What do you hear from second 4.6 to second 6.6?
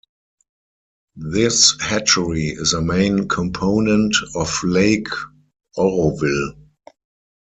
Lake Oroville.